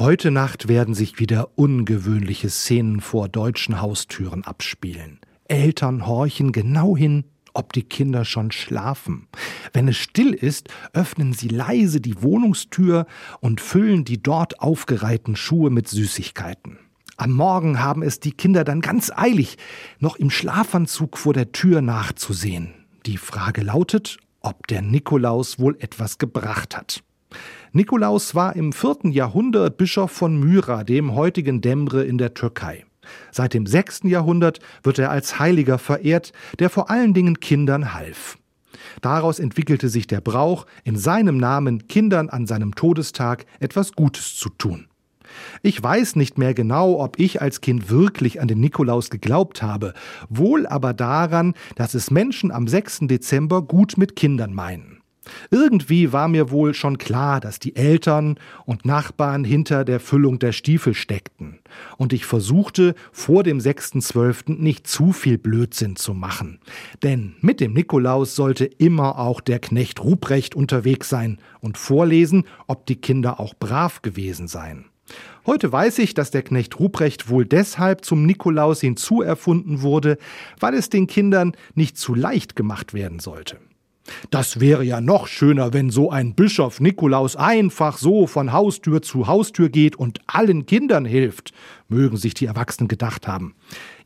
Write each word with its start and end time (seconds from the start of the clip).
Heute 0.00 0.30
Nacht 0.30 0.66
werden 0.66 0.94
sich 0.94 1.18
wieder 1.18 1.58
ungewöhnliche 1.58 2.48
Szenen 2.48 3.02
vor 3.02 3.28
deutschen 3.28 3.82
Haustüren 3.82 4.44
abspielen. 4.44 5.20
Eltern 5.46 6.06
horchen 6.06 6.52
genau 6.52 6.96
hin, 6.96 7.24
ob 7.52 7.74
die 7.74 7.82
Kinder 7.82 8.24
schon 8.24 8.50
schlafen. 8.50 9.28
Wenn 9.74 9.88
es 9.88 9.98
still 9.98 10.32
ist, 10.32 10.70
öffnen 10.94 11.34
sie 11.34 11.48
leise 11.48 12.00
die 12.00 12.22
Wohnungstür 12.22 13.04
und 13.40 13.60
füllen 13.60 14.06
die 14.06 14.22
dort 14.22 14.60
aufgereihten 14.60 15.36
Schuhe 15.36 15.68
mit 15.68 15.86
Süßigkeiten. 15.86 16.78
Am 17.18 17.32
Morgen 17.32 17.82
haben 17.82 18.02
es 18.02 18.20
die 18.20 18.32
Kinder 18.32 18.64
dann 18.64 18.80
ganz 18.80 19.12
eilig, 19.14 19.58
noch 19.98 20.16
im 20.16 20.30
Schlafanzug 20.30 21.18
vor 21.18 21.34
der 21.34 21.52
Tür 21.52 21.82
nachzusehen. 21.82 22.72
Die 23.04 23.18
Frage 23.18 23.60
lautet, 23.60 24.16
ob 24.40 24.66
der 24.66 24.80
Nikolaus 24.80 25.58
wohl 25.58 25.76
etwas 25.78 26.16
gebracht 26.16 26.74
hat. 26.74 27.02
Nikolaus 27.72 28.34
war 28.34 28.56
im 28.56 28.72
vierten 28.72 29.12
Jahrhundert 29.12 29.76
Bischof 29.76 30.10
von 30.10 30.40
Myra, 30.40 30.82
dem 30.82 31.14
heutigen 31.14 31.60
Demre 31.60 32.02
in 32.02 32.18
der 32.18 32.34
Türkei. 32.34 32.84
Seit 33.30 33.54
dem 33.54 33.64
sechsten 33.64 34.08
Jahrhundert 34.08 34.58
wird 34.82 34.98
er 34.98 35.10
als 35.10 35.38
Heiliger 35.38 35.78
verehrt, 35.78 36.32
der 36.58 36.68
vor 36.68 36.90
allen 36.90 37.14
Dingen 37.14 37.38
Kindern 37.38 37.94
half. 37.94 38.38
Daraus 39.02 39.38
entwickelte 39.38 39.88
sich 39.88 40.08
der 40.08 40.20
Brauch, 40.20 40.66
in 40.82 40.96
seinem 40.96 41.36
Namen 41.36 41.86
Kindern 41.86 42.28
an 42.28 42.48
seinem 42.48 42.74
Todestag 42.74 43.46
etwas 43.60 43.92
Gutes 43.92 44.34
zu 44.34 44.48
tun. 44.48 44.88
Ich 45.62 45.80
weiß 45.80 46.16
nicht 46.16 46.38
mehr 46.38 46.54
genau, 46.54 47.00
ob 47.00 47.20
ich 47.20 47.40
als 47.40 47.60
Kind 47.60 47.88
wirklich 47.88 48.40
an 48.40 48.48
den 48.48 48.58
Nikolaus 48.58 49.10
geglaubt 49.10 49.62
habe, 49.62 49.94
wohl 50.28 50.66
aber 50.66 50.92
daran, 50.92 51.54
dass 51.76 51.94
es 51.94 52.10
Menschen 52.10 52.50
am 52.50 52.66
6. 52.66 53.02
Dezember 53.02 53.62
gut 53.62 53.96
mit 53.96 54.16
Kindern 54.16 54.54
meinen. 54.54 54.89
Irgendwie 55.50 56.12
war 56.12 56.28
mir 56.28 56.50
wohl 56.50 56.74
schon 56.74 56.98
klar, 56.98 57.40
dass 57.40 57.58
die 57.58 57.76
Eltern 57.76 58.38
und 58.64 58.84
Nachbarn 58.84 59.44
hinter 59.44 59.84
der 59.84 60.00
Füllung 60.00 60.38
der 60.38 60.52
Stiefel 60.52 60.94
steckten. 60.94 61.58
Und 61.96 62.12
ich 62.12 62.26
versuchte, 62.26 62.94
vor 63.12 63.42
dem 63.42 63.58
6.12. 63.58 64.60
nicht 64.60 64.86
zu 64.86 65.12
viel 65.12 65.38
Blödsinn 65.38 65.96
zu 65.96 66.14
machen. 66.14 66.60
Denn 67.02 67.34
mit 67.40 67.60
dem 67.60 67.72
Nikolaus 67.72 68.34
sollte 68.34 68.64
immer 68.64 69.18
auch 69.18 69.40
der 69.40 69.58
Knecht 69.58 70.02
Ruprecht 70.02 70.54
unterwegs 70.54 71.08
sein 71.08 71.38
und 71.60 71.78
vorlesen, 71.78 72.44
ob 72.66 72.86
die 72.86 72.96
Kinder 72.96 73.40
auch 73.40 73.54
brav 73.54 74.02
gewesen 74.02 74.48
seien. 74.48 74.86
Heute 75.46 75.72
weiß 75.72 75.98
ich, 75.98 76.14
dass 76.14 76.30
der 76.30 76.42
Knecht 76.42 76.78
Ruprecht 76.78 77.28
wohl 77.28 77.44
deshalb 77.44 78.04
zum 78.04 78.26
Nikolaus 78.26 78.80
hinzuerfunden 78.80 79.82
wurde, 79.82 80.18
weil 80.58 80.74
es 80.74 80.90
den 80.90 81.06
Kindern 81.06 81.52
nicht 81.74 81.96
zu 81.96 82.14
leicht 82.14 82.56
gemacht 82.56 82.94
werden 82.94 83.18
sollte. 83.18 83.58
Das 84.30 84.60
wäre 84.60 84.84
ja 84.84 85.00
noch 85.00 85.26
schöner, 85.26 85.72
wenn 85.72 85.90
so 85.90 86.10
ein 86.10 86.34
Bischof 86.34 86.80
Nikolaus 86.80 87.36
einfach 87.36 87.98
so 87.98 88.26
von 88.26 88.52
Haustür 88.52 89.02
zu 89.02 89.26
Haustür 89.26 89.68
geht 89.68 89.96
und 89.96 90.20
allen 90.26 90.66
Kindern 90.66 91.04
hilft, 91.04 91.52
mögen 91.88 92.16
sich 92.16 92.34
die 92.34 92.46
Erwachsenen 92.46 92.88
gedacht 92.88 93.28
haben. 93.28 93.54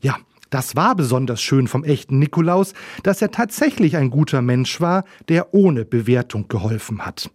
Ja, 0.01 0.17
das 0.49 0.75
war 0.75 0.95
besonders 0.95 1.41
schön 1.41 1.67
vom 1.67 1.83
echten 1.83 2.19
Nikolaus, 2.19 2.73
dass 3.03 3.21
er 3.21 3.31
tatsächlich 3.31 3.97
ein 3.97 4.09
guter 4.09 4.41
Mensch 4.41 4.79
war, 4.79 5.03
der 5.27 5.53
ohne 5.53 5.85
Bewertung 5.85 6.47
geholfen 6.47 7.05
hat. 7.05 7.29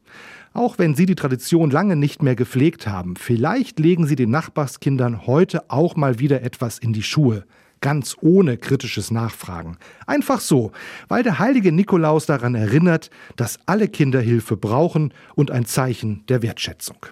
Auch 0.53 0.79
wenn 0.79 0.95
Sie 0.95 1.07
die 1.07 1.15
Tradition 1.15 1.71
lange 1.71 1.97
nicht 1.97 2.23
mehr 2.23 2.35
gepflegt 2.35 2.87
haben, 2.87 3.17
vielleicht 3.17 3.79
legen 3.79 4.07
Sie 4.07 4.17
den 4.17 4.31
Nachbarskindern 4.31 5.27
heute 5.27 5.71
auch 5.71 5.97
mal 5.97 6.19
wieder 6.19 6.43
etwas 6.43 6.79
in 6.79 6.93
die 6.93 7.03
Schuhe 7.03 7.45
ganz 7.81 8.17
ohne 8.21 8.57
kritisches 8.57 9.11
Nachfragen. 9.11 9.79
Einfach 10.07 10.41
so, 10.41 10.73
weil 11.09 11.23
der 11.23 11.39
heilige 11.39 11.73
Nikolaus 11.73 12.27
daran 12.27 12.55
erinnert, 12.55 13.11
dass 13.37 13.59
alle 13.67 13.89
Kinder 13.89 14.21
Hilfe 14.21 14.57
brauchen 14.57 15.13
und 15.35 15.51
ein 15.51 15.65
Zeichen 15.65 16.25
der 16.29 16.43
Wertschätzung. 16.43 17.07